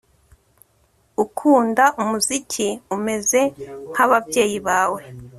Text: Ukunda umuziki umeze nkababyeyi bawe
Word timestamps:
Ukunda 1.23 1.83
umuziki 2.01 2.67
umeze 2.95 3.41
nkababyeyi 3.91 4.57
bawe 4.67 5.01